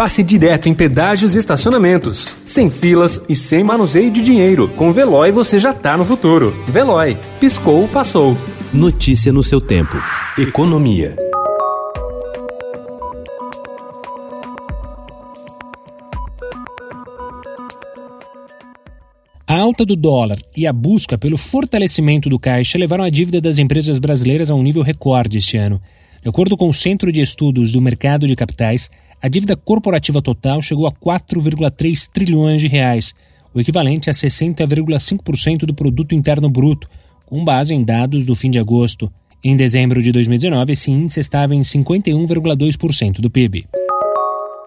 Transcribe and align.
passe 0.00 0.22
direto 0.22 0.66
em 0.66 0.72
pedágios 0.72 1.34
e 1.34 1.38
estacionamentos. 1.38 2.34
Sem 2.42 2.70
filas 2.70 3.22
e 3.28 3.36
sem 3.36 3.62
manuseio 3.62 4.10
de 4.10 4.22
dinheiro. 4.22 4.66
Com 4.70 4.90
Veloy 4.90 5.30
você 5.30 5.58
já 5.58 5.74
tá 5.74 5.94
no 5.94 6.06
futuro. 6.06 6.54
Veloy. 6.66 7.18
Piscou, 7.38 7.86
passou. 7.86 8.34
Notícia 8.72 9.30
no 9.30 9.42
seu 9.42 9.60
tempo. 9.60 9.94
Economia. 10.38 11.14
A 19.46 19.58
alta 19.58 19.84
do 19.84 19.94
dólar 19.94 20.38
e 20.56 20.66
a 20.66 20.72
busca 20.72 21.18
pelo 21.18 21.36
fortalecimento 21.36 22.30
do 22.30 22.38
caixa 22.38 22.78
levaram 22.78 23.04
a 23.04 23.10
dívida 23.10 23.38
das 23.38 23.58
empresas 23.58 23.98
brasileiras 23.98 24.50
a 24.50 24.54
um 24.54 24.62
nível 24.62 24.82
recorde 24.82 25.36
este 25.36 25.58
ano. 25.58 25.78
De 26.22 26.28
acordo 26.28 26.54
com 26.54 26.68
o 26.68 26.74
Centro 26.74 27.10
de 27.10 27.22
Estudos 27.22 27.72
do 27.72 27.80
Mercado 27.80 28.26
de 28.26 28.36
Capitais, 28.36 28.90
a 29.22 29.28
dívida 29.28 29.56
corporativa 29.56 30.20
total 30.20 30.60
chegou 30.60 30.86
a 30.86 30.92
4,3 30.92 32.08
trilhões 32.12 32.60
de 32.60 32.68
reais, 32.68 33.14
o 33.54 33.60
equivalente 33.60 34.10
a 34.10 34.12
60,5% 34.12 35.60
do 35.60 35.74
produto 35.74 36.14
interno 36.14 36.50
bruto, 36.50 36.88
com 37.24 37.42
base 37.42 37.72
em 37.72 37.82
dados 37.82 38.26
do 38.26 38.34
fim 38.34 38.50
de 38.50 38.58
agosto. 38.58 39.10
Em 39.42 39.56
dezembro 39.56 40.02
de 40.02 40.12
2019, 40.12 40.74
esse 40.74 40.90
índice 40.90 41.20
estava 41.20 41.54
em 41.54 41.62
51,2% 41.62 43.20
do 43.20 43.30
PIB. 43.30 43.66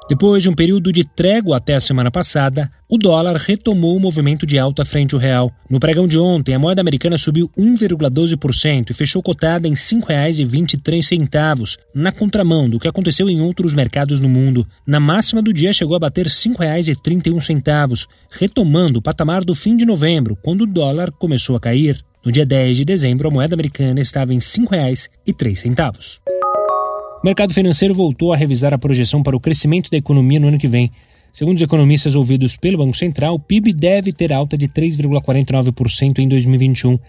Depois 0.10 0.44
de 0.44 0.50
um 0.50 0.54
período 0.54 0.92
de 0.92 1.06
trégua 1.06 1.58
até 1.58 1.76
a 1.76 1.82
semana 1.82 2.12
passada, 2.12 2.70
o 2.90 2.98
dólar 2.98 3.38
retomou 3.38 3.96
o 3.96 4.00
movimento 4.00 4.46
de 4.46 4.60
alta 4.60 4.84
frente 4.84 5.16
ao 5.16 5.22
real. 5.22 5.50
No 5.70 5.80
pregão 5.80 6.06
de 6.08 6.20
ontem, 6.20 6.54
a 6.54 6.60
moeda 6.60 6.82
americana 6.82 7.18
subiu 7.18 7.50
1,12% 7.58 8.90
e 8.90 8.94
fechou 8.94 9.24
cotada 9.24 9.66
em 9.68 9.72
R$ 9.72 9.78
5,23, 9.78 11.78
na 11.96 12.12
contramão 12.12 12.70
do 12.70 12.80
que 12.80 12.88
aconteceu 12.88 13.30
em 13.30 13.40
outros 13.40 13.74
mercados 13.74 14.20
no 14.20 14.28
mundo. 14.28 14.68
Na 14.86 15.00
máxima 15.00 15.42
do 15.42 15.54
dia 15.54 15.72
chegou 15.72 15.96
a 15.96 16.00
bater 16.00 16.26
R$ 16.26 16.32
5,31, 16.32 18.06
retomando 18.30 19.00
o 19.00 19.02
patamar 19.02 19.46
do 19.46 19.56
fim 19.56 19.78
de 19.78 19.86
novembro, 19.86 20.36
quando 20.36 20.64
o 20.64 20.68
dólar 20.68 21.12
começou 21.12 21.56
a 21.56 21.60
cair. 21.60 22.04
No 22.26 22.32
dia 22.32 22.46
10 22.46 22.78
de 22.78 22.86
dezembro, 22.86 23.28
a 23.28 23.32
moeda 23.32 23.56
americana 23.56 24.00
estava 24.00 24.34
em 24.34 24.38
R$ 24.38 24.42
5,03. 24.42 26.20
O 27.24 27.26
mercado 27.26 27.54
financeiro 27.54 27.94
voltou 27.94 28.34
a 28.34 28.36
revisar 28.36 28.74
a 28.74 28.78
projeção 28.78 29.24
para 29.24 29.38
o 29.38 29.40
crescimento 29.40 29.90
da 29.90 29.96
economia 29.96 30.42
no 30.42 30.50
ano 30.50 30.58
que 30.58 30.68
vem. 30.68 30.92
Segundo 31.32 31.56
os 31.56 31.62
economistas 31.62 32.16
ouvidos 32.16 32.58
pelo 32.58 32.80
Banco 32.80 32.98
Central, 32.98 33.36
o 33.36 33.40
PIB 33.40 33.72
deve 33.72 34.12
ter 34.12 34.34
alta 34.34 34.58
de 34.58 34.68
3,49% 34.68 36.20
em 36.20 36.28
2021. 36.28 37.00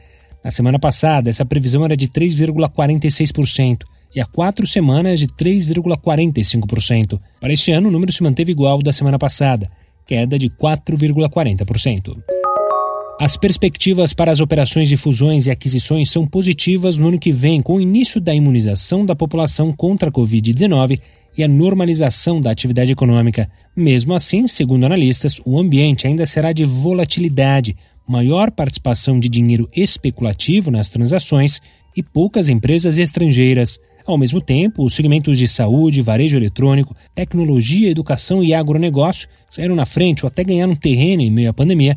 Na 0.45 0.53
semana 0.53 0.79
passada, 0.79 1.29
essa 1.29 1.45
previsão 1.45 1.85
era 1.85 1.97
de 1.97 2.07
3,46% 2.07 3.79
e 4.15 4.21
há 4.21 4.25
quatro 4.25 4.69
semanas 4.69 5.19
de 5.19 5.27
3,45%. 5.27 7.21
Para 7.41 7.53
este 7.53 7.73
ano, 7.73 7.89
o 7.89 7.91
número 7.91 8.13
se 8.13 8.23
manteve 8.23 8.53
igual 8.53 8.75
ao 8.75 8.83
da 8.83 8.93
semana 8.93 9.19
passada, 9.19 9.69
queda 10.07 10.39
de 10.39 10.49
4,40%. 10.49 12.44
As 13.21 13.37
perspectivas 13.37 14.13
para 14.13 14.33
as 14.33 14.41
operações 14.41 14.89
de 14.89 14.97
fusões 14.97 15.47
e 15.47 15.51
aquisições 15.51 16.11
são 16.11 16.27
positivas 16.27 16.97
no 16.97 17.07
ano 17.09 17.19
que 17.19 17.31
vem, 17.31 17.61
com 17.61 17.77
o 17.77 17.81
início 17.81 18.21
da 18.21 18.35
imunização 18.35 19.07
da 19.07 19.15
população 19.15 19.73
contra 19.73 20.09
a 20.09 20.13
Covid-19 20.13 21.01
e 21.39 21.45
a 21.45 21.49
normalização 21.49 22.41
da 22.41 22.51
atividade 22.51 22.91
econômica. 22.91 23.49
Mesmo 23.75 24.15
assim, 24.15 24.49
segundo 24.49 24.85
analistas, 24.85 25.41
o 25.45 25.61
ambiente 25.61 26.09
ainda 26.09 26.27
será 26.27 26.53
de 26.53 26.65
volatilidade, 26.65 27.77
maior 28.07 28.51
participação 28.51 29.21
de 29.21 29.29
dinheiro 29.29 29.69
especulativo 29.75 30.73
nas 30.73 30.91
transações 30.91 31.61
e 31.97 32.03
poucas 32.03 32.49
empresas 32.49 32.99
estrangeiras. 32.99 33.79
Ao 34.07 34.19
mesmo 34.19 34.41
tempo, 34.41 34.85
os 34.85 34.95
segmentos 34.95 35.39
de 35.39 35.49
saúde, 35.49 36.03
varejo 36.03 36.37
eletrônico, 36.37 36.95
tecnologia, 37.15 37.89
educação 37.89 38.43
e 38.43 38.53
agronegócio 38.53 39.29
saíram 39.51 39.75
na 39.75 39.87
frente 39.87 40.25
ou 40.25 40.29
até 40.29 40.45
ganharam 40.45 40.75
terreno 40.75 41.23
em 41.23 41.31
meio 41.31 41.49
à 41.49 41.55
pandemia, 41.55 41.97